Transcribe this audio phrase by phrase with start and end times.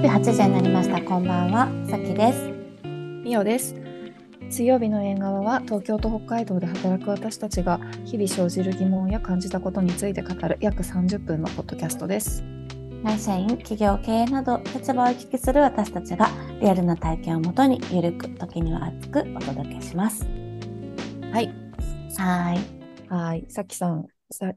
[0.00, 1.02] 曜日8時になりました。
[1.02, 2.50] こんばんは、さきです。
[3.22, 3.74] みおです。
[4.48, 12.42] 水曜日の縁側は東京と北海道で働く私たちが日々生じる疑問や感じたことについて語る約30分のポッドキャストです。
[13.04, 16.30] 会社員、企業経営など立場を行き来する私たちが
[16.62, 20.24] リアルな体験をもとにゆるく時には熱くお届けします。
[21.30, 21.48] はい。
[22.16, 23.10] はーい。
[23.10, 23.44] はい。
[23.50, 24.50] さきさん、さ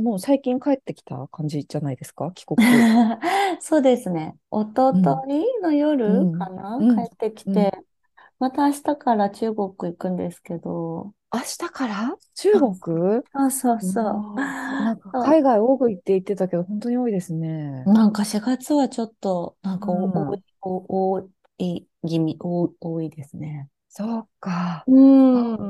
[0.00, 2.30] もう最近帰ってきた感じじゃないですか？
[2.32, 2.58] 帰国。
[3.60, 4.36] そうですね。
[4.50, 7.72] おとといの夜かな、うん帰ってきて、
[8.38, 12.16] また明日から中国行くんですけど、明日から？
[12.34, 13.22] 中国？
[13.32, 14.04] そうそうそう。
[14.04, 17.84] わあなんか海外多く行って言ってたけど、本当に多いですね。
[17.84, 21.20] なんか4月はちょっと、なんか多い、お多
[21.58, 23.68] い気味、多多いですね。
[23.88, 24.84] そうか。
[24.86, 24.92] う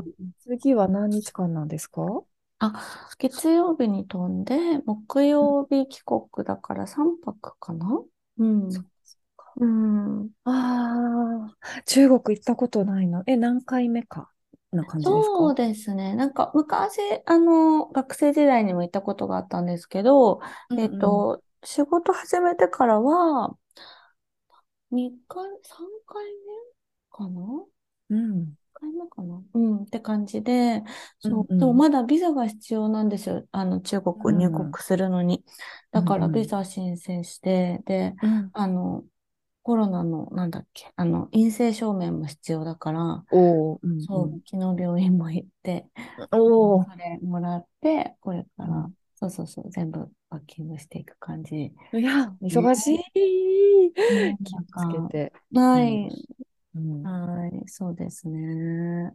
[0.03, 0.13] ん。
[0.41, 2.03] 次は何日間なんですか
[2.61, 8.03] あ、月曜日に飛んで、木曜日帰国だから3泊かな？
[8.39, 8.71] うん。
[8.71, 8.83] そ
[9.57, 10.31] うん。
[10.45, 13.23] ああ、中国行ったことないな。
[13.27, 14.31] え、何回目か
[14.73, 16.15] な感じですそうかですね。
[16.15, 20.41] なんか昔、あの、学生時代にも行ったことがあったんですけど、
[20.77, 23.57] えっと、仕事始めてからは、
[24.91, 26.55] 2回、3回目
[27.11, 27.65] かな？
[28.11, 28.57] うん。
[28.81, 29.43] 回目かな？
[29.55, 30.83] うん、って感じで、
[31.19, 33.47] そう、うんうんでもまだビザが必要なんですよ。
[33.53, 35.45] あの、中国入国するのに。
[35.93, 38.51] だからうんうんビザ申請して、で、うん。
[38.53, 39.05] あの、
[39.63, 45.87] コロナの、なんだっけ、あの、陰性証明も必要だから、おーうんそう、昨日病院も行って、
[46.33, 46.41] うん。
[46.43, 51.57] おーそれもらって、これから、うんそうそうそう、全部パッキングしていく感じ。
[51.57, 52.97] いや、忙しい。
[52.97, 55.33] ね気をつけて。
[55.53, 56.09] はい。
[56.75, 59.13] うんはい、そうですね。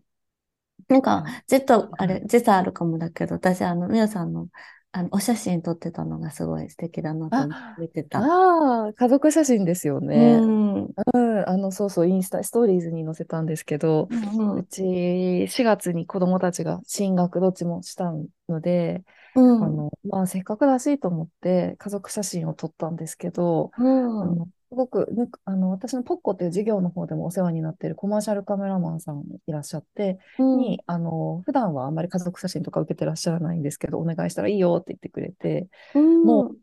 [0.89, 4.49] なんか、ずっと、あれ、時差あるかもだけど、私、あの、みおさんの、
[4.91, 8.19] あの、お写真撮ってたのがすごい素敵だなと思って見てた。
[8.19, 10.15] ああ、家族写真ですようね。
[10.19, 10.83] ん。
[10.85, 18.11] うんうん、あの、そうそう、インスタ、ストーリーズに載せたんですけど、うんうち4月に子供たちが進学どっちもした
[18.47, 19.03] ので、
[19.35, 25.07] うんあの、まあ、せっかくだしと思って家族写真を撮ったんですけど、うんあの、すごく
[25.45, 30.57] あの、私のポッコっていう事業の方でもお世話になっているコマーシャルカメラマンさんいらっしゃって、うん。
[30.59, 36.25] に、あの、普段はあんまり家族写真とか受けてらっしゃらないんですけど、お願いしたらいいよって言ってくれて、うん。
[36.25, 36.57] もう、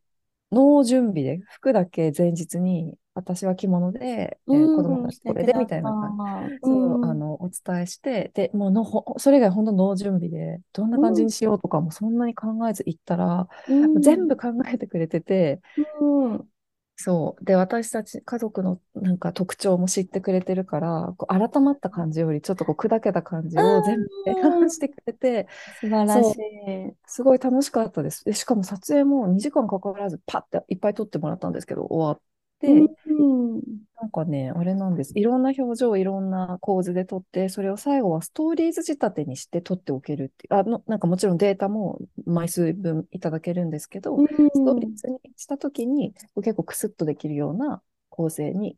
[0.53, 6.59] ノー準備で、服だけ前日に、私は着物で、えー子供たちこれでみたいな感じ。
[6.65, 15.61] そう、あの、お伝えして、で、もうの、ほそれ以外本当ノー準備で、どんな感じにしようとかもそんなに考えず行ったら、うん、全部考えてくれてて、
[16.01, 16.52] うん、
[16.97, 17.45] そう。
[17.45, 25.49] で、私たち家族のなんか特徴も知ってくれてるから、こう改まった感じよりちょっとこう砕けた感じを全部うんしてくれて、
[25.81, 26.97] 素晴らしい。
[27.07, 28.25] すごい楽しかったです。
[28.25, 32.23] で、しかも撮影も2時間かからずパッていっぱい撮ってもらったんですけど、終わって、
[32.63, 33.63] うん、
[34.01, 35.13] なんかね、あれなんです。
[35.17, 40.55] いろんな表情、いろんな構図で撮って、それを最後はストーリーズ仕立てにして撮っておけるっていう。
[40.55, 44.17] あの、なんかもちろんデータも枚数分いただけるんですけど、
[44.53, 48.77] ストーリーズにしたときに結構クスッとできるような構成に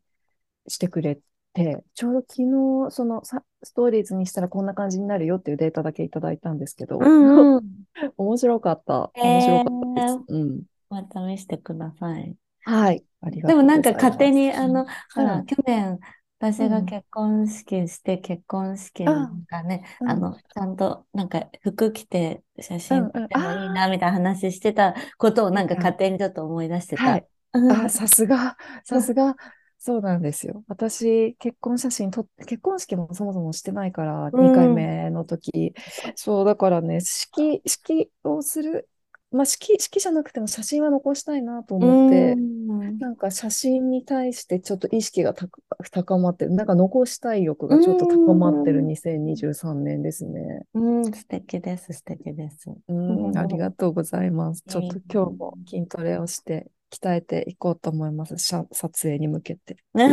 [0.67, 1.19] してくれ
[1.53, 7.63] て、ちょうど昨日、そのさストーリーズにしたらこんな感じになるよっていうデータだけいただいたんですけど、うん、うん。
[8.17, 9.11] 面白かった。
[9.15, 10.19] 面白かったです。
[10.27, 10.63] うん。
[10.89, 12.35] また見せてください。
[12.63, 13.03] はい。
[13.45, 13.91] でもなんか。
[13.93, 15.99] 勝手に、あの、ほら、うん去年、
[16.39, 20.09] 私うんが結婚式して、結婚式なんかね、うん。
[20.09, 23.11] あの、ちゃんと、なんか服着て写真うんうん。
[23.13, 27.25] 撮ってもいいな、みたいな話してたことをなんかうん勝手にちょっと思い出してた。
[27.69, 29.35] あ、さすが、さすが、
[29.77, 30.63] そうなんですよ。
[30.67, 35.73] 私、結婚写真撮って、結婚式もそもそもしてないから、うん2回目の時。
[36.15, 38.89] そう、だからね、式、式をする、
[39.31, 42.65] まあ、式、式じゃなくても写真は残したいなと思って、うん
[42.99, 45.59] なんか写真に対してちょっと意識が高
[45.91, 50.65] 高まってる、なんか残したい欲がちょっと高まってるうん2023年ですね。
[50.73, 52.71] うん、素敵です、素敵です。
[52.87, 54.63] うん、うんありがとうございます。
[54.67, 58.37] ちょっと今日も筋トレをして鍛えていこうと思います。
[58.37, 58.67] 撮
[59.01, 59.77] 影に向けて。
[59.95, 60.07] いい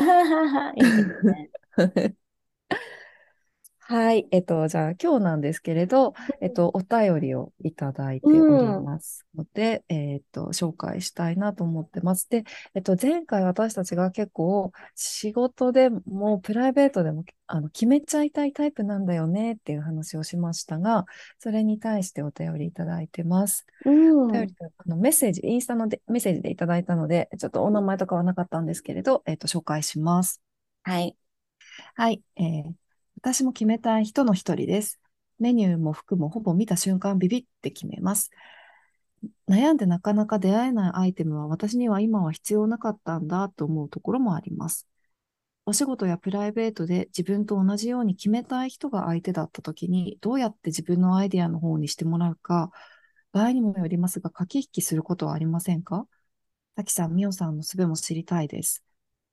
[0.82, 2.14] ですね。
[3.94, 4.26] はい。
[4.30, 12.26] えっと、じゃあ今日なんですけれど、えっと、お便りをいただいておりますので、えっと、紹介したいなと思ってます。
[12.30, 12.44] で、
[12.74, 21.04] えっと、前回私たちが結構仕事でもプライベートでもあの決めちゃいたいタイプなんだよねっていう話をしましたが、
[21.38, 23.66] それに対してお便りいただいてます。
[23.84, 30.42] うんお便りとあのメッセージ、インスタのでメッセージでいただいたので、ちょっとお名前とかはなかったんですけれど、えっと、紹介します。
[30.84, 31.16] はい。
[31.94, 32.81] はい、えー
[33.16, 35.00] 私も決めたい人の一人です。
[35.38, 38.30] メニューも服もほぼ見た瞬間ビビって決めます。
[39.48, 44.88] 悩んでなかなか出会えないアイテムは私には今は必要なかったんだと思うところもあります。
[45.64, 52.72] お仕事やプライベートで自分と同じように決めたい人が相手だった時に、どうやって自分のアイデアの方にしてもらうか、
[53.30, 56.08] 場合にもよりますが、駆け引きすることはありませんか？
[56.74, 58.82] 滝さん、みおさんの術も知りたいです。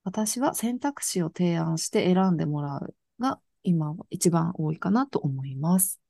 [0.04, 6.02] 私は選択肢を提案して選んでもらうが、今は一番多いかなと思います。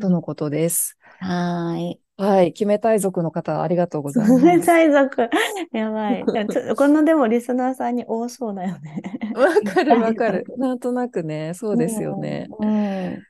[0.00, 0.98] とのことです。
[1.20, 2.00] はい。
[2.16, 2.52] はい。
[2.52, 4.42] 決めたい族の方、ありがとうございます。
[4.42, 5.30] 決めたい族。
[5.72, 6.24] やばい。
[6.76, 9.02] このでもリスナーさんに多そうだよね。
[9.36, 10.44] わかるわかる。
[10.56, 12.48] なんとなくね、そうですよね。
[12.58, 13.22] うん、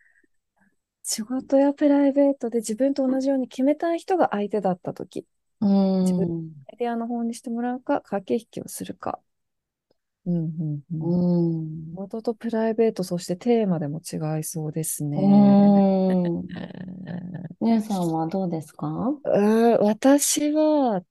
[1.02, 5.26] 仕事やプライベートで自分と同じように決めたい人が相手だったとき、
[5.60, 6.34] うん、自分の
[6.70, 9.20] アイデアの方にしてもらうか、駆け引きをするか。
[10.26, 11.90] うんうんうん。
[11.90, 15.18] 仕事とプライベート、そしてテーマでも違いそうですね。
[17.60, 19.14] 皆さんはどうですか？
[19.80, 21.02] 私は、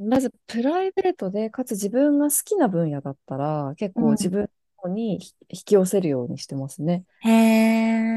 [0.00, 4.48] まずプライベートで、かつ自分が好きな分野だったら、結構自分
[4.88, 7.04] に引き寄せるようにしてますね。
[7.20, 8.12] へえ。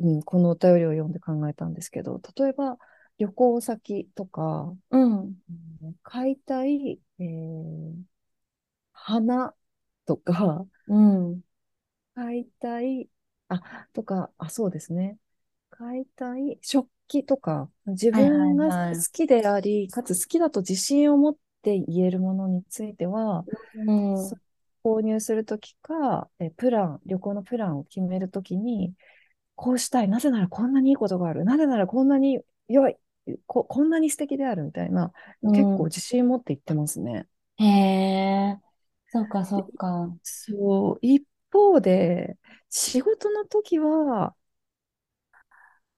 [0.00, 2.78] うん、このお便りを読んで考えたんですけど、例えば
[3.18, 5.34] 旅行先とか、うん、
[6.04, 7.92] 買いたい、えー、
[9.08, 9.54] 花
[10.04, 11.40] とか、うん、
[12.14, 13.08] 買いたい、
[13.48, 15.18] あ、とか、あ、そうですね。
[15.70, 24.30] 買いたい食器とか、自分が好きであり、かつ好きだと自信を持って言えるものについては、うん、
[24.84, 28.92] 購入するときかえ、プラン、旅行のプランを決めるときに、
[29.56, 30.08] こうしたい。
[30.08, 31.44] なぜならこんなにいいことがある。
[31.46, 32.96] なぜならこんなに良い。
[33.46, 35.12] ここんなに素敵であるみたいな、
[35.42, 37.26] 結構自信持って言ってますね。
[37.58, 38.67] へえ。
[39.10, 40.14] そうか、そうか。
[40.22, 42.36] そう、一方で、
[42.70, 44.34] 仕事の時は、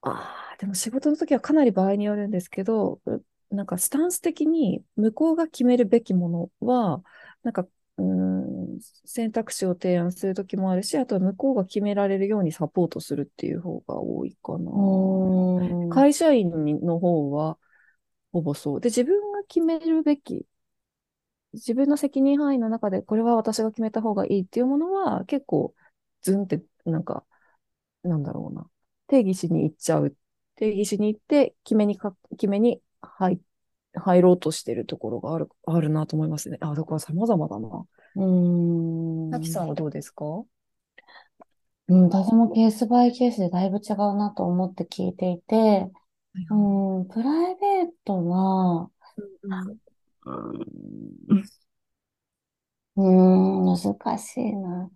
[0.02, 3.00] ああ、でも仕事の時はかなり場合によるんですけど、
[3.50, 6.28] なんかスタンス的に向こうが決めるべきも
[6.60, 7.02] のは、
[7.42, 7.66] なんか、
[7.98, 14.70] うん、選択肢を提案する時もあるし、あとは向こうが決められるようにサポートするっていう方が多いかな。
[15.88, 17.58] 会社員の方は、
[18.32, 18.80] ほぼそう。
[18.80, 20.46] で、自分が決めるべき
[21.52, 25.74] 自分の責任範囲の中で、これは私が決めた方がいいっていうものは、結構、
[26.22, 27.24] ズンって、なんか、
[28.02, 28.68] なんだろうな。
[29.08, 30.14] 定義しに行っちゃう。
[30.56, 33.40] 定義しに行って、決めにか、決めに入、
[33.94, 36.58] 入ろうとしてるところがある、あるなと思いますね。
[36.60, 37.86] あ、だから様々だな。
[38.16, 38.24] う
[39.28, 39.30] ん。
[39.30, 40.24] さきさんはどうですか？
[41.88, 45.90] うん、私もケースバイケースでだいぶ違うなと思って聞いていて、
[46.50, 48.90] うん、プライベートは、
[49.42, 49.78] うんうん、
[52.96, 54.90] 難しいな。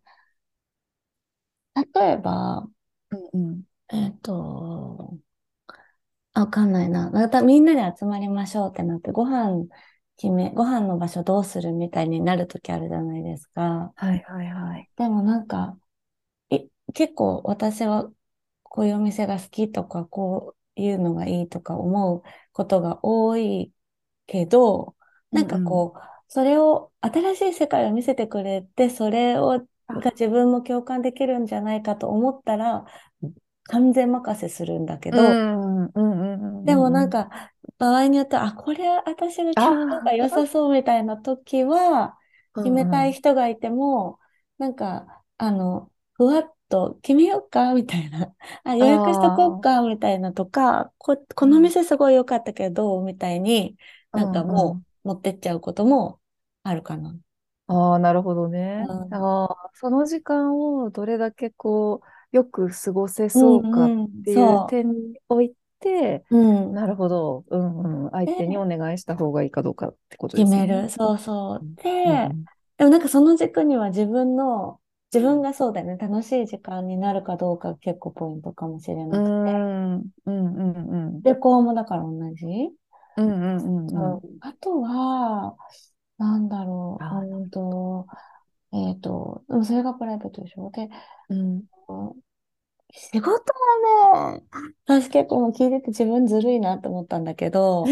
[1.75, 2.69] 例えば、
[3.11, 5.19] うんうん、えっと、
[6.35, 7.11] わかんないな。
[7.11, 9.67] またみんなで集まりましょうってなって、ご飯
[10.17, 13.93] 決め、ご飯の場所どうするみたいになるときあるじゃないですか。
[13.97, 14.91] はいはいはい。
[14.97, 15.79] でもなんか、
[16.51, 18.11] い結構私は
[18.65, 22.23] こういうお店が好きとか、こういうのがいいとか思う
[22.53, 23.73] ことが多い
[24.27, 24.94] けど、
[25.35, 32.87] なんかこう、うんうん、それを、新しい世界を見せてくれて、それを、が自分も共感できるんじゃないかと思ったら、
[33.65, 35.19] 完全任せするんだけど、
[36.65, 37.31] でもなんか、
[37.79, 42.19] 場合によっては、あ、これ私が決めた方が良さそうみたいな時は、
[42.57, 44.19] 決めたい人がいても、
[44.59, 47.75] なんか、あの、ふわっと決めようか？
[47.75, 48.33] みたいな。
[48.63, 49.83] あ、予約しとこうか？
[49.83, 53.77] みたいなとか、こ、この店すごい良かったけど、みたいに、
[54.13, 56.19] なんかもう、持ってっちゃうことも
[56.63, 57.15] あるかな。
[57.67, 58.85] ああ、なるほどね。
[58.89, 63.89] うん、ああ、その時間をどれだけこう、よく過ごせそうかっ
[64.25, 70.63] ていう点において、うん、なるほど、うんうん、相手にお願いした方がいいかどうかってことですね。
[70.63, 70.91] 決める。
[70.91, 71.61] そうそう。
[71.83, 71.91] で、
[72.31, 72.45] うん、
[72.77, 74.81] でもなんかその軸には自分の、
[75.13, 79.29] 自分がそうだよね、楽しい時間になるかどうか結構ポイントかもしれなくて。
[79.31, 81.23] うん、うん、うん。
[81.23, 82.47] 旅行もだから同じ？
[83.17, 84.21] うんうんうんうん。
[84.41, 85.57] あとは、
[86.19, 87.05] なんだろう、
[87.35, 88.07] うんと、
[88.73, 90.71] えっと、それがプライベートでしょ。
[90.71, 90.89] で、
[91.29, 91.65] うん、
[92.93, 94.43] 仕事はね、
[94.87, 97.85] 私結構聞いてて自分ずるいなと思ったんだけど、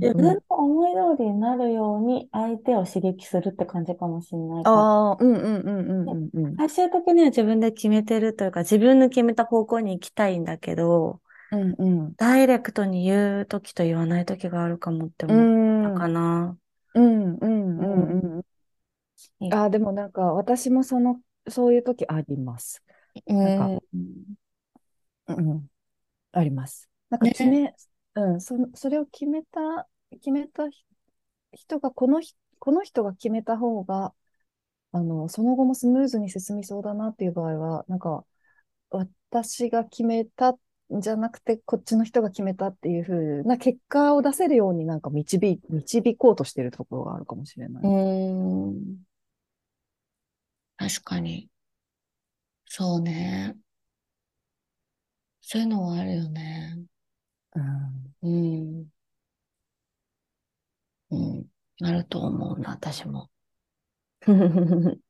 [0.00, 6.56] 自分の思い通りになるように相手を刺激するって感じかもしれないああ、うんうんうんうんうん。
[6.56, 16.58] 最終的には自分で決めてるというか、自分の決めた方向に行きたいんだけど、うんうん、ダイレクトに言うときと言わないときがあるかもって思ったかな。
[16.94, 18.44] うんうんうん
[19.40, 19.54] うん。
[19.54, 22.82] あ、でもなんか私もその、そういうときあります。
[23.26, 23.84] なんか、
[25.28, 25.66] うん、
[26.32, 26.88] あります。
[27.10, 27.76] なんか決め、ね、
[28.14, 30.64] うん、そそれを決めた、決めた
[31.52, 32.20] 人が、この
[32.58, 34.14] この人が決めた方が、
[34.92, 38.24] あの、その後もスムーズに進みそうだなっていう場合は、なんか、
[39.30, 40.58] 私が決めたん
[40.90, 47.82] じゃなくて、こっちの人が決めたっていうふうな結果を出せるようになんか導、導こうとしてるところがあるかもしれない。
[47.84, 48.98] うん。
[50.76, 51.50] 確かに。
[52.66, 53.56] そうね。
[55.40, 56.78] そういうのはあるよね。
[57.54, 58.14] うん。
[58.22, 58.88] うん。
[61.10, 61.46] うん。
[61.82, 63.30] あると思うな、私も。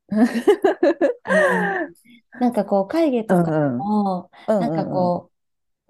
[2.41, 5.38] なんかこう会議とかも、なんかこう、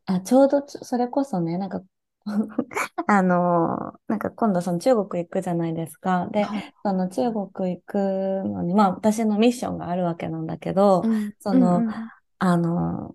[0.08, 1.82] あ、ちょうどそれこそね、なんか
[3.06, 6.28] あのなんか今度その中国行くじゃないですか。
[6.30, 7.96] で、はい、その中国行く
[8.44, 11.94] のに、まあ私のミッションがあるわけなんだけど、うん、その、うんうん、
[12.38, 13.14] あの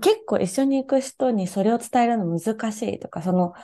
[0.00, 3.54] 結構一緒に行く人にそれを伝えるの難しいとか、その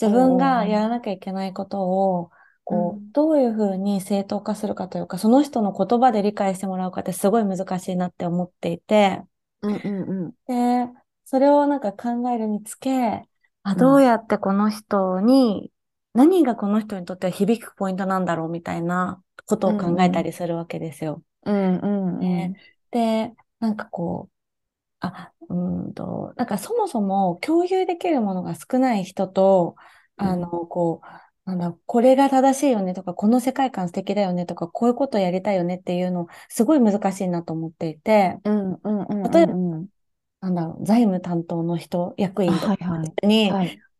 [0.00, 2.30] 自分がやらなきゃいけないことを、
[2.64, 9.22] こう、どういうふうに正当化するかというか、その人の言葉で理解してもらうかってすごい難しいなって思っていて、
[9.62, 10.92] うんうんうん、で、
[11.30, 13.24] それをなんか考えるにつけ、
[13.62, 15.70] あ、どうやってこの人に、
[16.12, 21.22] うん、何がこの人にとっては響くポイントなんだろうみたいなことを考えたりするわけですよ。
[21.46, 22.54] うんうんうん、
[22.90, 24.34] で、なんかこう、
[24.98, 29.76] あ、うんと、なんかそもそも共有できるものが少ない人と、
[30.16, 31.00] あの、こ
[31.46, 39.54] う、なんだ、これが正しいよねとか、この世界観素敵だよねとか、こういうことやりたいよねっていうの、すごい難しいなと思っていて、うんうんうんうん、例えば、
[40.40, 42.76] なんだろう、財務担当の人、役員とか
[43.22, 43.52] に、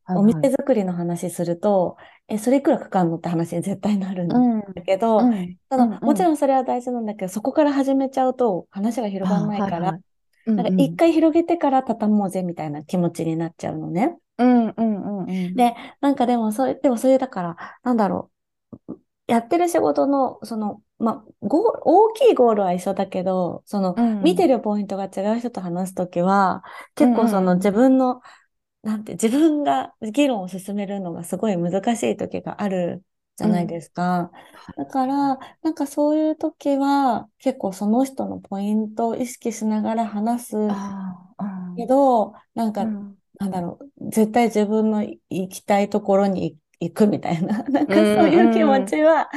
[0.08, 1.96] お店作りの話すると、
[2.28, 9.98] え、それいくらかかるのって話に絶対なるんだけど、うんうん、ただ、もちろんそれは大事なんだけど、そこから始めちゃうと話が広がらないから、
[10.46, 14.16] なんか一回広げてから畳もうぜみたいな気持ちになっちゃうのね。
[14.38, 15.54] うんうんうんうん。
[15.54, 18.30] で、なんかでもそう、でもそういう、だから、なんだろ
[18.88, 18.96] う。
[19.26, 26.62] やってる仕事の、その、まあ、ゴ大きいゴールは一緒だけど、その、うん、見てるポイントが違う人と話すときは、
[26.94, 28.20] 結構その自分の、
[28.82, 33.02] なんて、自分が議論を進めるのがすごい難しい時がある
[33.36, 34.30] じゃないですか。
[34.76, 40.56] うん、だから、なんかそういう時は、結構その人のポイントを意識しながら話す
[41.76, 49.28] けど、なんか、なんだろう、絶対自分の行きたいところに行くみたいな、 なんかそういう気持ちは、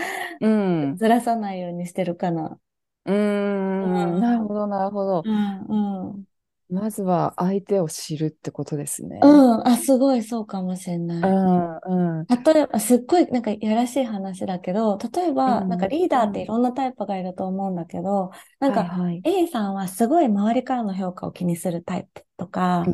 [0.42, 2.58] うん、ずらさないようにしてるかな。
[3.06, 5.24] うん、なるほど、なるほど。
[5.26, 6.24] うん、うん。
[6.70, 9.20] まずは相手を知るってことですね。
[9.22, 11.18] うん、あ、すごいそうかもしれない。
[11.20, 22.86] うんうん、例えば、すっごいなんかやらしい話だけど、例えば、なんかリーダーっていろんなタイプがいると思うんだけど、なんか A さんはすごい周りからの評価を気にするタイプとか、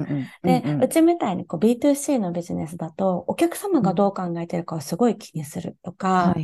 [0.44, 6.36] で、うちみたいにこう B2C のビジネスだと、お客様がどう考えてるかをすごい気にするとか、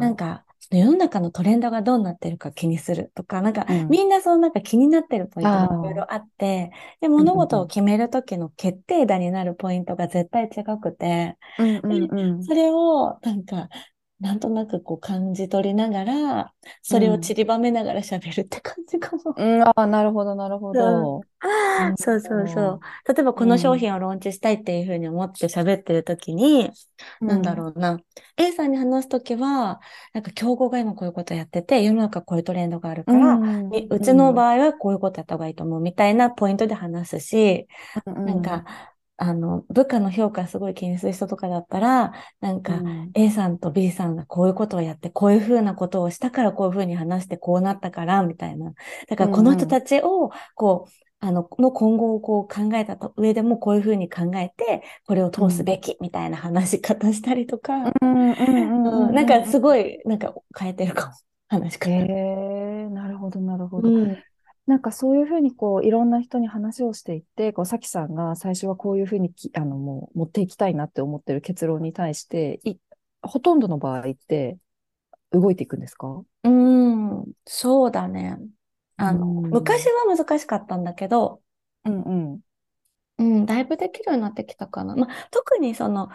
[0.00, 13.68] なんか、世の中のトレンドがどうなってるか気にするとか、なんか、うん、みんなそのなんか気になってるポイントがいろいろあって、で、物事を決めるときの決定打になるポイントが絶対違くて、それをなんか、
[14.20, 19.34] なんとなくこう感じ取りながら、それを散りばめながら喋るって感じかも。
[19.36, 21.22] うん、ああ、なるほど、なるほど。
[21.96, 22.20] そう。
[22.20, 22.80] そうそう。
[23.06, 26.70] 例えばこの商品をローンチしたいっていうふうに思って喋ってるときに、
[27.20, 28.00] うん、なんだろうな。
[28.36, 29.80] A さんに話すときは、
[30.12, 37.68] なんか競合が今こういうことやってて、世の中こういうトレンドがあるから、うん、うちの場合はこういうことやった方がいいと思うみたいなポイントで話すし、
[38.04, 38.64] うん、なんか、
[39.20, 42.80] あの、部下の評価すごい気にする人とかだったら、なんか、
[43.14, 48.72] A さんと B さんがこういうことをやって、こういうふうなことをしたからこういうふうに話してこうなったから、みたいな。
[49.08, 61.12] だからこの人たちを、こう、あの、の今後をこう考えた上でもこういうふうに考えて、これを通すべきみたいな話し方したりとか、なんかすごい、なんか変えてるかも、
[61.48, 61.90] 話し方。
[61.90, 63.88] へえー、なるほど、なるほど。
[63.88, 64.18] うん
[64.68, 72.76] なんかそういうふうにこういろんな人に話をしていって、こうさきさんが最初はこういうふうにきあのもう持っていきたいなって思ってる結論に対してい、
[73.22, 74.58] ほとんどの場合って
[75.32, 76.22] 動いていくんですか？
[76.44, 78.38] うん、そうだね。
[78.98, 81.40] あの、昔は難しかったんだけど、
[81.84, 82.40] うんうん。
[83.18, 84.96] うん、だいぶできるようになってきたかな。
[84.96, 86.08] まあ、特にその、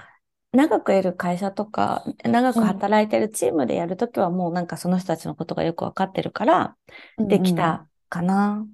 [0.52, 6.76] 長くいる会社とか、長く働いてるチームでやるときはもうなんかその人たちのことがよくわかってるから、
[7.18, 8.68] できたかな。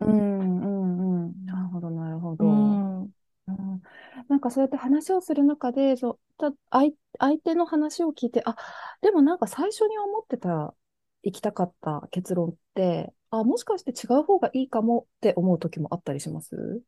[0.00, 1.46] うんうんうん。
[1.46, 2.44] なるほど、なるほど。
[2.44, 3.12] うん。
[3.48, 3.82] うん、
[4.28, 8.56] なんかそうやって話をする中で、そうた相相手の話を聞いて、あ、
[9.00, 10.74] でもなんか最初に思ってた、
[11.22, 16.82] 行きたかった結論って、あ、もしかして違う方がいいかもって思う時もあったりします？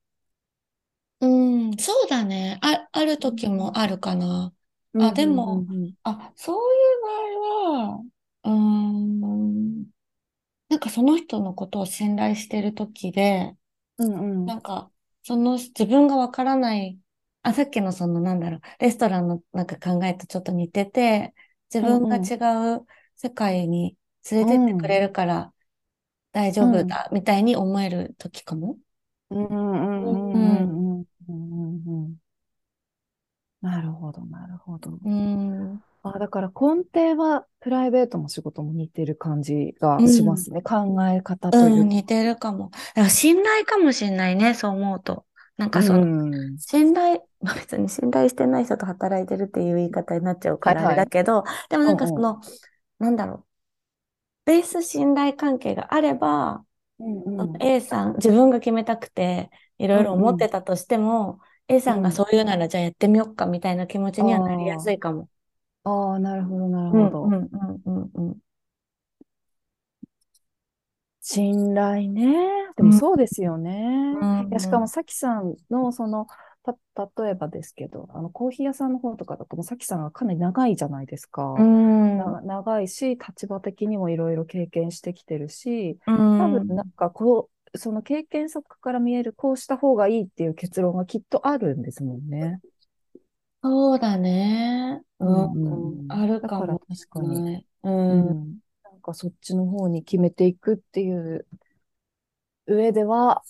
[1.20, 1.70] うん。
[1.70, 2.58] ん、そうだね。
[2.62, 4.54] あ、ある時もあるかな。
[4.98, 7.08] あ、うん、うん、うでも、ん、あ、そういう場
[7.88, 8.04] 合は、
[8.44, 9.20] うーん、
[10.68, 13.56] なんかその人のことを信頼してる時で、
[13.98, 17.00] うん、うん、なんか、その自分がわからない、
[17.42, 21.34] あ、さっきのそのなんだろう、レストランのなんか考えとちょっと似てて、
[21.72, 23.96] 自うん、うん、分が違う世界に
[24.30, 25.54] 連れうてってくれん、るから
[26.32, 28.78] 大丈うん、夫だ、みたいに思える時かも。
[29.30, 32.18] うん、うん、ううん、ん、うん、うん、うん、
[33.60, 34.98] なるほど、なるほど。
[35.04, 40.62] うん、あ、だから根底はプライベートも仕事も似てる感じうがしまん、すね。
[40.62, 41.88] 考え方というん、う。
[41.88, 42.70] 似てるかも。
[42.70, 45.26] だから信頼かもしれないね、そう思うと。
[45.56, 46.08] なんうかその、
[46.54, 46.58] ん。
[46.58, 51.04] 信頼、 まあ別に信頼してない人と働いてるっていう言い方になっちゃうからあれはいはい。
[51.04, 52.16] だけど、でもなんかうんうん。
[52.16, 52.40] その、
[52.98, 53.46] なんだろう、
[54.46, 56.64] ベース信頼関係があれば、
[56.98, 57.60] うんそのうん。
[57.60, 60.46] A さん、自分が決めたくて、いろいろ思っうんうん。
[60.46, 62.12] てたとしても、A さんがうん。
[62.12, 65.30] そう言うならじゃあやってみようかみたいな気持ちにはなりやすあいかも。
[65.88, 66.12] あ。
[66.12, 67.22] ああ、なるほど、なるうんほど。
[67.22, 68.38] うんうんうんうん。
[71.20, 72.48] 信頼ね。
[72.76, 73.72] でうんもそうですよね。
[74.12, 74.16] う
[74.50, 76.26] いや、しかも、んさきさんの、その、
[76.94, 81.26] た、例えばですけど、あの、コーヒー屋さんの方とかだと、もうさきさんがかなり長いじゃないです
[81.56, 81.70] うか。
[82.18, 92.60] んな、長いし、立場的にもいろいろ経験してきてるし、う多分、なんんか、こう、その経験則から見える、こうした方がいいっていう結論がきっとあるんですもんね。
[93.62, 95.02] そうだね。
[95.20, 96.02] うんうん。
[96.08, 97.66] あるだからかもし確かに、れない。
[97.82, 98.28] うん。
[98.28, 98.60] うん。
[98.84, 101.46] なんかそっちの方に決めていくっていう
[102.66, 103.42] 上では、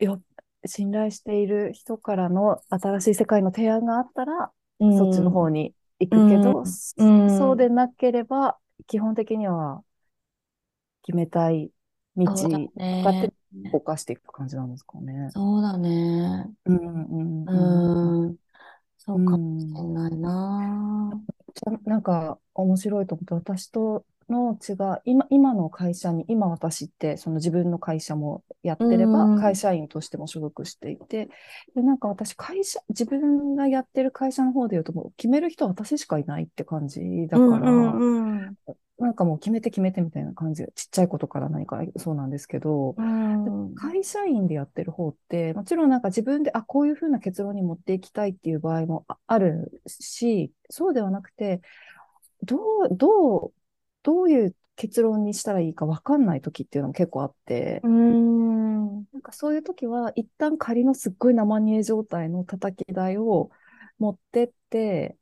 [0.00, 0.22] よ、
[0.66, 5.30] 信頼している人からの新しい世界の提案があったら、うそっちのん。
[5.30, 6.40] 方に行うくけん。
[6.40, 6.64] ど、
[6.96, 7.68] うそそうでん。
[7.68, 9.84] なければ、基本的には
[11.02, 11.70] 決めたい
[12.16, 12.48] 道そう
[13.02, 13.32] だってね。
[13.72, 15.32] 動かしていく感じなんですかね。
[15.32, 16.52] そうだね。
[16.66, 18.26] うんうんうん。
[18.26, 18.38] うん。
[19.10, 19.92] そううかもしれん。
[19.92, 21.22] ないな。
[21.84, 24.76] なんか面白いと思って、私との違い、
[25.12, 29.56] 今、今の会社に、今私って、その自分の会社もやっうてれば、会ん。
[29.56, 31.28] 社員としても所属していて、
[31.74, 38.04] で、なんか私、会社、自分がやってる会社の方で言うと、もう決める人は私しかいないって感じだから。
[39.00, 43.02] なんかもう決めて決めてみたいな感じで、ちっちゃいことから何からそうなんですけど、う
[43.44, 43.74] でん。
[43.74, 51.62] 会社員でやってる方って、もちろんなんか自分で、あ、こういうふうな結論に持っていきたいっていう場合もああるし、そうではなくて、
[52.42, 53.54] どう、どう、
[54.02, 59.06] どういう結論にしたらいいか分かんない時っていうのも結構あって、うん。
[59.12, 63.50] なんかそういう時は、一旦仮のすっごい生煮え状態の叩き台を
[63.98, 65.16] 持ってって、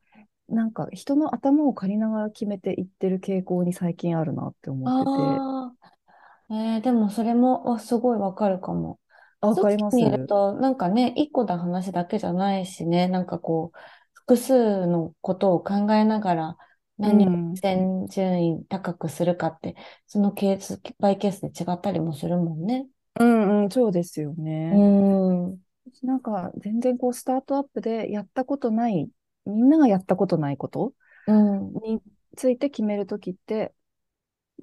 [0.48, 6.54] なんか人の頭を借りながら決めていってる傾向に最近あるなって思ってて。
[6.54, 8.98] えー、でもそれも、あ、すごいわかるかも。
[9.40, 13.78] あ、わかり組織にいるますと、なんかね、一個の話だけじゃないしね、なんかこう、
[14.14, 16.56] 複数のことを考えながら、
[16.96, 17.56] 何を。
[17.56, 22.86] 先順位高くするかって、そのケース、バイケースで違ったりもするもんね。
[23.20, 24.70] うんうん、そうですようね。
[24.70, 25.58] ん。
[26.02, 29.08] なんか全然こうスタートアップでやったことない、
[29.48, 30.92] みんながやったことないこと？
[31.26, 31.72] うん。
[31.82, 32.00] に
[32.36, 33.74] ついて決めるときって、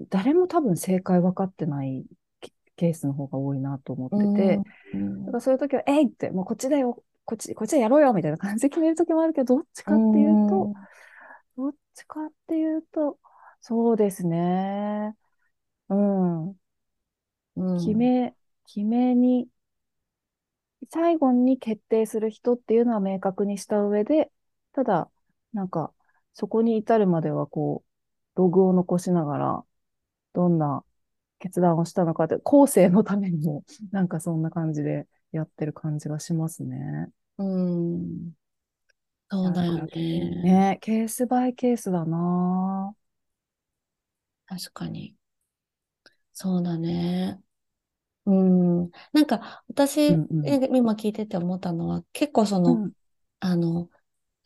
[0.10, 2.06] 誰も多分正解分かってない
[2.42, 4.64] ケケースの方が多いなと思っうてて、ん。
[4.94, 5.26] うん。
[5.26, 10.74] だからそういうときは、えいって、もうこっちだよ、こっち、こっちでやろうよみたいな感じで決めるときもあるけど、どっちうかっていうと、ん。
[11.58, 13.20] どっちかっていうと、
[13.62, 15.16] そうですね。
[15.90, 16.50] うん。
[16.50, 17.78] うん。
[17.78, 19.48] 決め、決めに、
[20.90, 24.32] 最後に決定する人っていうのは明確にした上で、
[24.76, 25.12] ただ、
[25.54, 25.94] なんか、
[26.34, 29.66] そこに至るまではこう、ログを残しながら、
[30.34, 30.86] どんな
[31.40, 37.10] 決断をしたのかって、後世のためにも、なんかそんな感じでやってる感じがしますね。
[37.38, 38.34] うん
[39.30, 40.62] そうだよね。
[40.62, 42.96] ね、ケースバイケースだな
[44.48, 45.16] 確かに。
[46.34, 47.42] そうだね。
[48.26, 48.92] うん。
[49.14, 50.60] なんか、私、えうんうん。
[50.78, 52.92] 今聞いてて思ったのは、結構その、うん。
[53.40, 53.90] あの、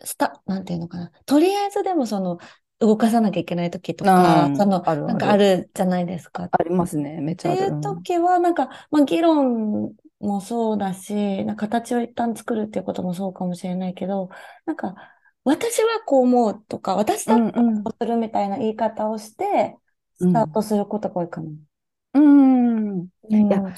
[0.04, 1.12] スタ、なんていうのかな。
[1.26, 2.40] とりあえずでもその、
[2.80, 5.38] 動かさなきゃいけない時とか、そあの、あ、あるなんかあある。
[5.38, 6.46] るじゃないですか。
[6.46, 7.22] っありますね。
[7.22, 7.58] めっちゃある。
[7.58, 8.06] ていううん。
[8.06, 14.30] 時は、なんか、まあ、議論もそうだし、なんか形を一旦作るっていうこともそうかもしれないけど、
[14.66, 14.96] なんか、
[15.46, 17.86] 私はこう思うとか、私うだったらんうん。
[17.86, 19.78] こうするみたいな言い方をして、
[20.18, 20.54] スターうん。
[20.54, 21.50] トすることが多いかな。
[22.14, 23.10] うん。
[23.30, 23.74] いや、うん。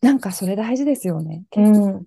[0.00, 1.44] なんかそれ大事ですよね。
[1.54, 2.06] うけ、ん。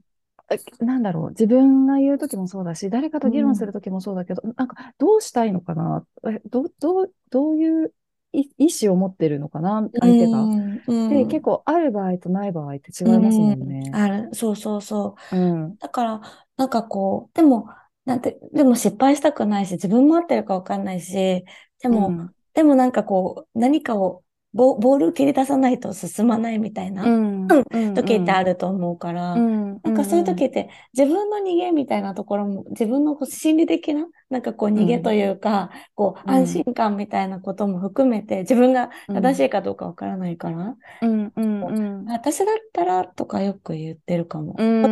[0.79, 1.29] あなんだろう。
[1.29, 3.67] 自分が言うときもそうだし、誰かと議論すうん。
[3.67, 6.05] るときもそうだけど、なんかどうしたいのかな？
[6.29, 7.93] え、ど、どう、どういう
[8.33, 10.49] い意思を持ってるのかな、相手が。
[10.49, 13.95] うん、うで、ん、結構ある場合とない場合って違いますもんうんね。
[13.95, 15.15] ある、そうそうそう。
[15.31, 15.77] うん。
[15.79, 16.21] だから、
[16.57, 17.69] なんかこう、でも、
[18.05, 21.45] なんて、でも失敗したくないし、自分も合ってるかわかんないし、
[21.81, 27.47] でも、うんでもなんかこう、何かをボ、ボール切り出さないと進まないみたいなうん。
[27.47, 27.95] うん。
[27.95, 29.81] 時ってあると思うから、うん。
[29.83, 41.33] なんかそういう時って自分の逃げみたいなところも、自分の心理的な、なんかこう逃げというか、こううん安心感みたいなことも含めて、自分がうん正しいかどうかわからないから、うん。
[41.35, 41.61] うん。
[41.67, 42.05] うん。
[42.05, 44.55] 私だったらとかよく言ってるかも。
[44.57, 44.83] うん。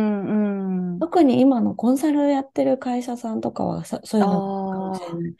[0.94, 1.00] うん。
[1.00, 5.34] 特に今のコンサルやってる会社さんとかはそそういうのかもしれない。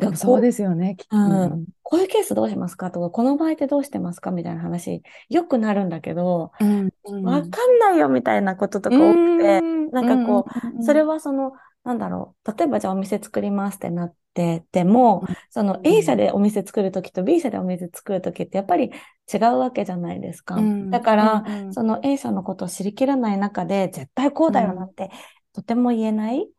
[0.00, 0.96] なんかそうですよね。
[1.10, 1.66] うん。
[1.82, 6.90] こういうケースどうしますかとか、この場合ってどうしてますかみたいな話、よくなるんだけど、うん。
[7.24, 9.60] わかんないよみたいなこととか多くて、
[9.92, 10.46] なんかこ
[10.78, 11.52] うそれはその、
[11.84, 15.86] なんだろう、例えばじゃあお店作りますってなってても、そのうん。
[15.86, 18.90] A 社でお店作るときと B 社でお店作るときってやっぱり
[19.32, 20.56] 違うわけじゃないですか。
[20.56, 20.90] うん。
[20.90, 25.10] だから、その A 社のことを知りきらない中で、絶対こうだよなって、
[25.52, 26.53] とても言えないうん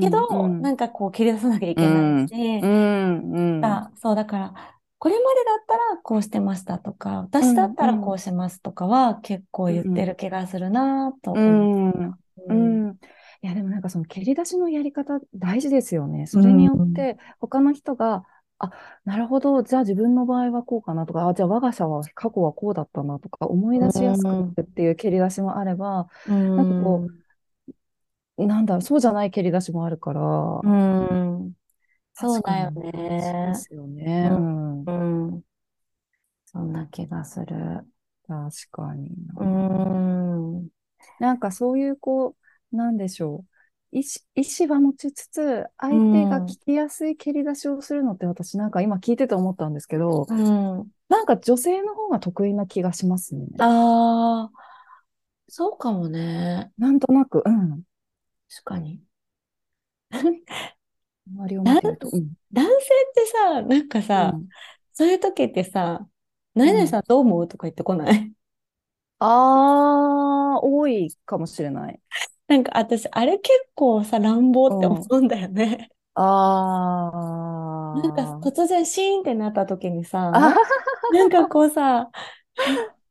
[0.00, 3.62] けど、うんなんかこう切り出さなきゃいけないし、うん。
[3.96, 4.54] そう、だから、
[4.98, 11.90] これまでだったらこうしてましたとか、私だったらこうしますとかは結構言ってる気がするなとう思
[12.50, 12.52] う。
[12.54, 12.98] ん。
[13.40, 16.26] いやでもなんかその蹴り出しのやり方大事ですよね。
[16.26, 18.24] それによって他の人が、
[18.58, 18.72] あ、
[19.04, 26.56] なるほど、じゃあ自分の場合はこうかなとか、あ、じゃあ我が社は過去はこうだったなとか思い出しやすくなってっていう蹴り出しもあれば、うん。
[26.56, 27.06] なんかこ
[28.46, 30.20] なんだ、そうじゃない蹴り出しもあるから、
[30.62, 31.54] うん。
[32.14, 34.28] そうだよねそうですよね。
[34.32, 34.92] うんう
[35.38, 35.42] ん。
[36.46, 37.86] そんな気がする。
[38.26, 39.44] 確かにうな。
[39.44, 40.68] ん。
[41.18, 42.36] なんかそういうこ
[42.72, 43.44] う、なんでしょ
[43.92, 43.98] う。
[43.98, 50.90] 意思、意思は持ちつつ、相手が聞きやすい蹴り出しをするのって私なんか今聞いてて思ったんですけど、うん。
[51.08, 53.46] なんか女性の方が得意な気がしますね。
[53.58, 54.58] ああ、
[55.48, 56.72] そうかもね。
[56.78, 57.82] なんとなく、うん。
[58.48, 59.02] 確かに。
[61.30, 62.08] 周りを見てると。
[62.12, 62.32] うん。
[62.52, 62.76] 男性っ
[63.14, 64.48] てさ、なんかさ、うん
[64.92, 66.08] そういう時ってさ、
[66.54, 68.32] 何々さんどう思うとか言ってこない？
[69.20, 72.00] あー、多いかもしれない。
[72.48, 75.90] なんか私、あれ結構さ、乱暴って思うんだよね。
[76.14, 78.02] あー。
[78.02, 78.08] な
[78.38, 80.54] んか突然シーンってなった時にさ、あ
[81.12, 82.10] なんかこうさ、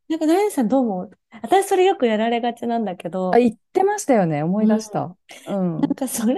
[0.10, 1.12] なんか何々さんどう思う？
[1.42, 4.42] 私それよくやられがちなんだけどあ、、言ってましたよね。
[4.44, 5.16] 思い出した。
[5.48, 5.82] うん。
[5.82, 6.36] なんかそれ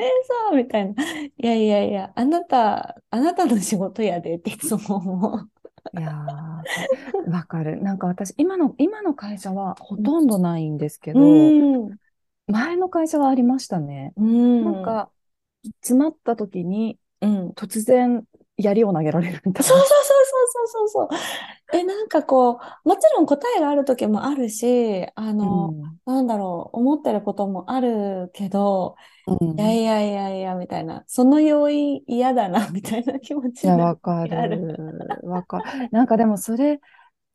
[0.50, 1.04] さ、みたいな。
[1.04, 5.50] いやいやいや、あなた、あなたの仕事やでっていつも思う。
[5.98, 7.82] いやー、わかる。
[7.82, 11.98] なんか私、今の、今の会社はほとんどないんですけど、うん。
[12.48, 14.14] 前の会社はありましたね。
[14.18, 14.66] うん。
[14.66, 15.10] なんか、
[15.82, 17.50] 詰まった時にうん。
[17.50, 18.24] 突然
[18.58, 19.64] 槍を投げられるみたいな。
[19.64, 19.88] そうそう
[20.26, 21.16] そうそうそうそうそ
[21.76, 21.78] う。
[21.78, 22.54] え、なんかこ
[22.86, 28.96] う、もちろん答えがある時もあるし、あの、なんだろう、思ってることもあるけど、
[29.28, 29.38] うん。
[29.52, 34.78] うんいやいやいやいや、みたいな、その要因嫌だな、みたいな気持ちになわかあるる。
[35.24, 35.66] わかる。
[35.92, 36.80] なんかでもそれ、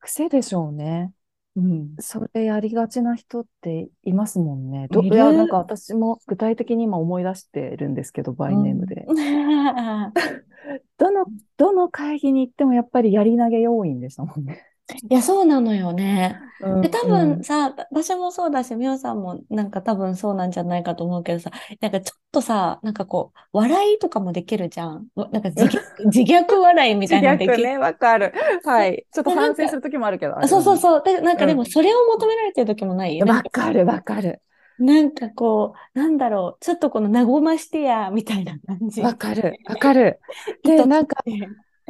[0.00, 1.12] 癖でしょうね。
[1.56, 1.98] うん。
[2.00, 4.88] それやりがちな人っていますもんね。
[4.90, 9.08] どいや、なんか私も具体的に今思い出してるんですけど、バイネームで。
[9.08, 10.53] う ん
[10.98, 14.64] どの、どの会議に行ってもやっぱりやり投げ要員でしたもんね。
[15.10, 16.38] いや、そうなのよね。
[16.80, 21.50] で、多うん分さ、私もそうだし、みおさんもなんか多分そうなんじゃないかと思うけどさ、
[21.80, 25.08] なんかちょっとさ、なんかこう、笑いとかもできるじゃん。
[25.14, 27.70] わなんか自虐、 自虐笑いみたいなのできる。
[27.70, 28.32] ね、わかる。
[28.64, 29.06] はい。
[29.12, 30.38] ちょっと反省する時もあるけど。
[30.38, 30.78] あそうそうう。
[30.78, 31.02] そう。
[31.04, 34.42] で、なんかでうんもそれを求められてる時もないなんわかる、わかる。
[34.78, 39.02] なんかこう、なんだろう、ちょっとこの和ましてや、みたいな感じ。
[39.02, 40.20] わかる、 わかる。
[40.62, 41.24] で、なんか、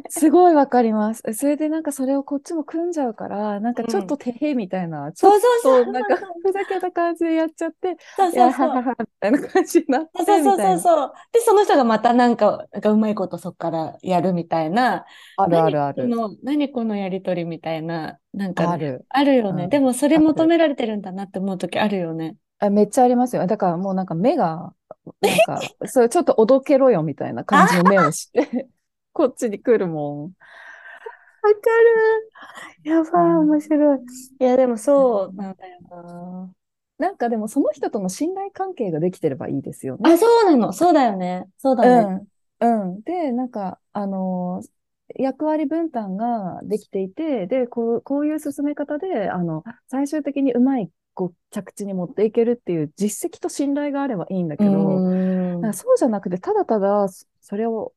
[0.08, 1.22] すごいわかります。
[1.34, 8.72] それでなんかそれをこっちも組んじゃうから、なんかちょっとてへみたいな、ちょっそうそうそうとなんかふざけた感じでやっちゃって、そうそうそう。
[8.72, 10.78] ははは、みたいな感じになって、そうそうそう。
[10.78, 11.12] そう。
[11.32, 15.04] で、その人がまたなんか、なんかうまいことそこからやるみたいな。
[15.36, 16.16] あるあるある。
[16.16, 19.06] 何この、何このやりとりみたいな、なんか、ある。
[19.08, 19.64] あるよね。
[19.64, 22.36] うんでもそれ求められてるんだなって思う時あるよね。
[22.66, 23.46] あめっちゃありますよ。
[23.46, 24.74] だからもうなんか目が、
[25.20, 28.68] なんか、そう、ちょっとおどけろよみたいな感じの目をして、
[29.12, 30.32] こっちに来るもん。
[31.42, 31.58] わか
[32.84, 32.90] る。
[32.90, 33.98] やばい、うん面白い。
[34.40, 36.52] いや、でもそうなんだよな。
[36.98, 40.10] なんかでもその人との信頼関係ができてればいいですよね。
[40.10, 40.72] あ、そうなの。
[40.72, 41.46] そうだよね。
[41.58, 42.08] そうだね。
[42.60, 42.84] うん。
[42.84, 43.02] うん。
[43.02, 44.68] で、なんか、あのー
[45.16, 55.10] 役割分担ができていて、で、こう、こういう進め方で、あの、最終的にうまい、こう、着地に持っていけるっていう実績と信頼があればいいんだけど、う
[55.66, 57.92] んそうじゃなくて、ただただ、そそれを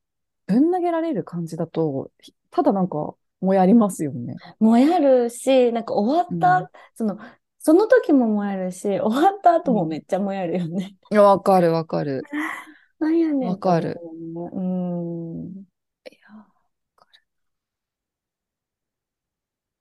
[0.46, 4.36] ぶん投げられる感じだと、ひただなんか、もやりますよね。
[4.58, 7.18] もやるし、なんか終わった、うんその、
[7.58, 10.96] その時ももやるし、 終わった後もめっちゃもやるよね。
[11.10, 12.22] いや、わかるわかる。
[12.98, 15.64] なんやねんわかると思うよね。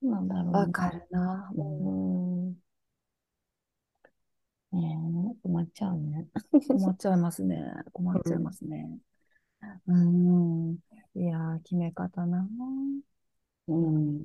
[0.02, 0.10] うん。
[0.10, 0.60] なんだろうね。
[0.60, 1.50] わかるな。
[1.56, 2.37] ううんん。
[4.78, 5.00] ね
[5.34, 6.28] え、困っちゃうね。
[6.68, 7.58] 困っちゃいますね。
[7.94, 8.90] 困っちゃいますね。
[9.88, 10.78] うん。
[11.16, 12.48] いやー、決め方な。
[13.68, 14.22] うん。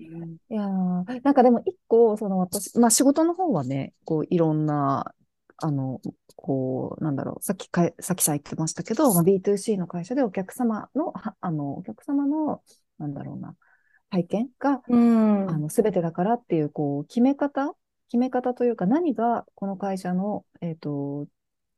[0.48, 5.14] いやー、なんかでも一個、その私、まあ仕事の方はね、こういろんな、
[5.56, 6.00] あの、
[6.36, 12.62] こう、なんだろう、さっきかい、さっきさ言ってましたけど、まあ、B2C の会社でお客様の、はあの、お客様の、
[12.98, 13.56] なんだろうな、
[14.10, 15.48] 体験が、うん。
[15.48, 17.74] あの、すべてだからっていう、こう、決め方
[18.12, 21.28] 決め方というか、何がこの会社の、えっと、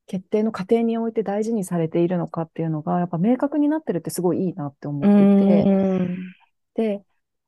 [0.09, 6.35] 決定の過程において大事にされているのかっていうのが、やっぱ明確になってるってすごいいいなって思っていて、うん。
[6.75, 7.03] で、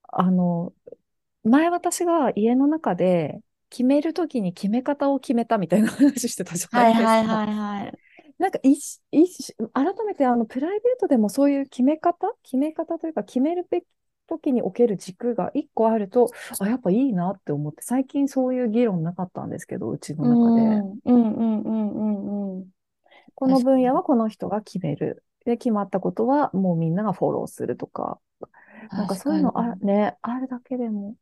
[0.04, 0.72] あの、
[1.42, 7.08] 前私が家の中で決めるときに決め方を決めたみたいな話してたじゃなはいいですか。
[7.08, 7.98] はいはいはい。
[8.38, 12.32] なんかいし、いし、改めてあのプライベートでもそういう決め方？
[12.44, 13.84] 決め方というか決めるべき
[14.26, 20.62] 時における軸が一個あると、あ、やっぱいいなって思って、最近そういう議論なかったんですけど、うちの中で。
[21.04, 22.66] うんうんうんうんうんうん。
[23.34, 25.22] この分野はこの人が決める。
[25.44, 28.18] で、決まったことはもうみんながフォローするとか、
[28.90, 31.16] なんかそういうのあね、あるだけでも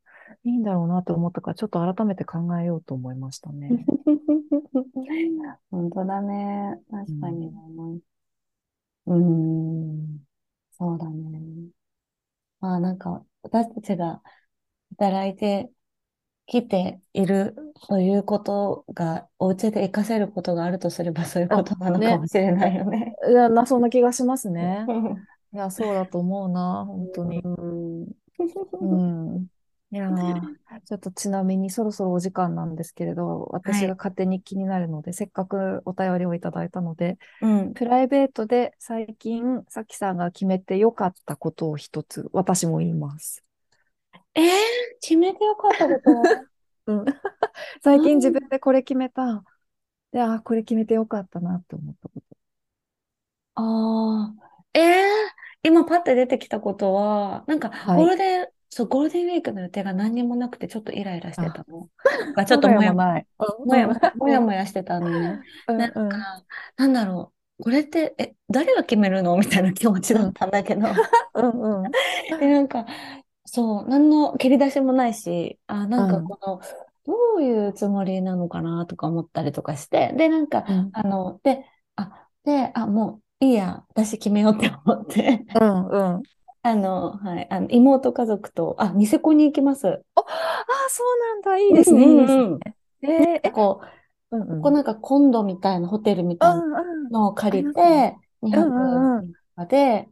[0.45, 3.69] いいんだろうなと思ったから、ちょっと改めて考えようと思いましたね。
[3.69, 3.85] に
[5.71, 6.81] 本当だね。
[6.91, 8.01] 確かに思う。
[9.07, 10.19] うん。
[10.73, 11.41] そうだね。
[12.65, 14.23] まあなんか、私たちが
[14.99, 15.71] 働いて
[16.47, 17.57] きている
[17.89, 23.17] ということが、お家で活かせることがあるとすればそういうことなのかもしれないよね。
[23.29, 24.87] いや、な、そんな気がしますね。
[25.53, 27.43] いや、そうだと思うな、本当に。
[27.43, 28.13] うん。
[28.81, 28.87] う
[29.41, 29.49] ん。
[29.95, 37.75] いやー、ちょっとちなみにそろそろお時間なんですけれど、私が勝手に気になるので、せっかくお便りをいただいたので、うん。
[37.75, 43.45] プライベートで最近、さきさんが決めてよかったことを一つ、私も言います。
[44.35, 44.45] えー、
[45.01, 46.11] 決めてよかったこと？
[46.11, 46.45] は
[46.87, 47.05] うん。
[47.83, 49.45] 最近自分でこれ決めた。
[50.13, 52.37] で、あー、これ決めてよかったなって思ったこと。
[53.55, 55.05] ああ、ええ
[55.63, 61.89] 今パッて出てきたことは、なんかはいゴールデン、そう、ゴールデンウィークの予定が何にもなくてちょっとイライラしてたの。
[62.35, 63.25] がちょっともやもや
[63.65, 65.39] もやもやもやしてたのね。
[65.69, 66.43] うんなんうんか、
[66.77, 67.63] なんだろう。
[67.63, 69.37] これって、え、誰が決めるの？
[69.39, 70.89] みたいな気持ちだったんだけど。
[71.35, 71.91] う んうん。
[72.41, 72.85] で、なんか、
[73.45, 76.61] そう、何の蹴り出しもないし、あ、なんかうんこの、
[77.07, 86.23] どういうつもりなのかなとか思ったりとかして、で、なんか、うんあの、で、あ、で、あ、もういいや、私決めようって思って、うんうん。
[86.65, 89.87] あの、はい、あの、妹家族と、あ、ニセコに行きます。
[89.87, 91.59] ああ、そうなんだ。
[91.59, 92.09] いいですね。
[92.09, 92.77] いいですね。
[93.03, 93.87] えー、え、こう。
[94.31, 96.65] ここなんかコンドみたいな、ホテルみたいな。
[97.11, 100.09] のを借りて、2うんうんうん泊3日で、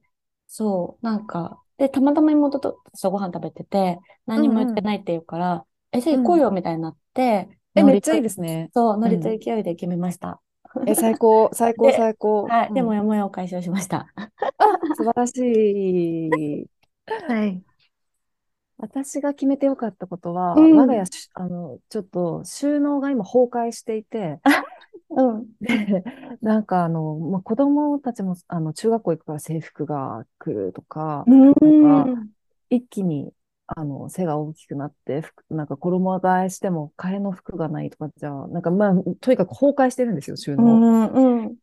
[0.47, 8.71] そう、なんか、で、たまたま妹ととご飯食べてて、何も言ってないって言うから、え、じゃあ行こうよ、みたいになって、え、めっちゃいいですね。
[8.75, 10.41] そう、ノリとうん勢いで決めました。
[10.87, 12.44] え、最高、最高、で最高。
[12.44, 14.08] はい、うんでもやもやを解消しました。
[14.96, 16.66] 素晴らしい。
[17.06, 17.62] はい。
[18.78, 24.40] 私が決めてよかったことは、うん我が家し、あの、ちょっと収納が今崩壊していて、
[25.11, 25.46] うん。
[25.61, 26.02] で、
[26.40, 32.32] なんかあの、まあ、子供たちも、あの、中学校行くから制服が来るとか、うん。
[32.70, 33.32] 一気に、
[33.76, 40.62] あの、背が大きくなって、服なんか衣替えしても替えの服がないとかじゃ、なんかまあ、とにかく崩壊してるんですよ、収う納。
[40.62, 41.06] ん。
[41.46, 41.56] うん。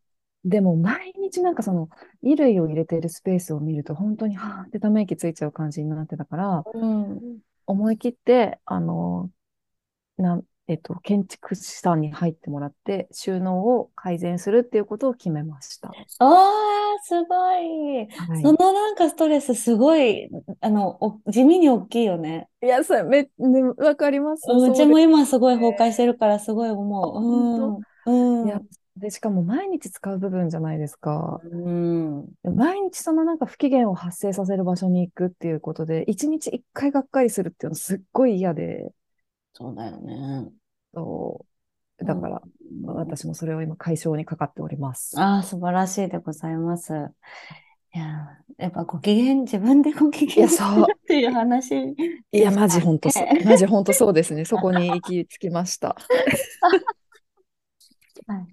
[0.44, 1.88] でも、毎日なんかその、
[2.22, 7.40] 衣類を入れているスペースを見ると、本当に、はぁってため息ついちゃう感じになってたから、うん。
[7.66, 9.30] 思い切って、あの、
[10.18, 15.88] なん、えっと、建築士さんに入ってもらって、収納を改善するっていうことを決めました。
[15.88, 18.06] ああ、すごい。
[18.08, 20.28] はいそのなんかストレスすごい、
[20.60, 22.48] あの、お地味に大きいよね。
[22.62, 24.44] いや、それ、め、ね、わかります。
[24.48, 27.74] うちも今すごい崩壊してるからすごい思
[28.06, 28.06] う。
[28.06, 28.66] うん。
[28.96, 31.40] で、しかも毎日使う部分じゃないですか。
[31.42, 32.26] うん。
[32.42, 38.92] で毎日そのなんか不機嫌を発生させる場所に行くっていうことで、一日一回がっかりするっていうのすっごい嫌で、
[39.52, 40.50] そうだよね。
[40.94, 41.46] そ
[42.00, 42.04] う。
[42.04, 42.50] だから、うん
[42.86, 45.18] 私もそれを今解消にかかっております。
[45.20, 46.92] ああ、素晴らしいでございます。
[47.92, 51.74] いや、やっぱご機嫌、自分でご機嫌そうっていう話
[52.32, 53.26] いや、マジで本当そう。
[53.44, 54.44] マジ本当そうですね。
[54.44, 55.96] そこに行き着きました。
[58.26, 58.46] はい。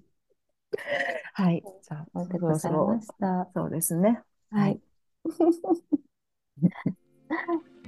[1.34, 1.62] はい。
[1.62, 3.48] じゃあ、そろそろございま、した。
[3.54, 4.20] そうですね。
[4.50, 4.80] はい。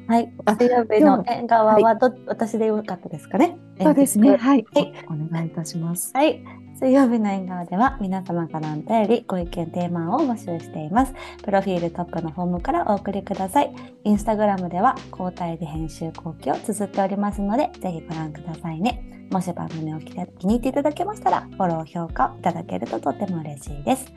[0.07, 0.33] はい。
[0.59, 3.59] 水曜日の縁側はど、私でよかったですかね。
[3.81, 4.37] そうですね。
[4.37, 4.67] はい。
[4.75, 6.13] はいお願いいたします。
[6.15, 6.43] はい。
[6.81, 11.13] 水曜日の縁側では皆様からのお便り、ご意見、テーマを募集しています。
[11.45, 13.75] プロフィールトップのフォームからお送りください。
[14.05, 19.29] インスタグラムでは交代で編集後期を綴っておりますので、ぜひご覧くださいね。
[19.31, 20.07] もし番組を気
[20.47, 24.11] に入っていただけましたら、フォロー、評価をいただけるととても嬉しいです。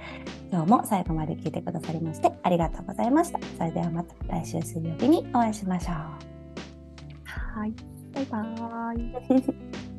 [0.49, 3.39] 今日も最後まで聞いてくださりましてありがとうございました。
[3.57, 5.95] それではまた来週水曜日にお会いしましょう。
[7.25, 7.73] はい。
[8.13, 9.83] バイバーイ。